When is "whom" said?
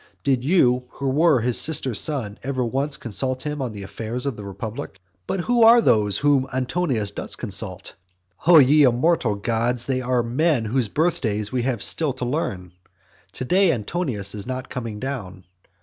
6.19-6.47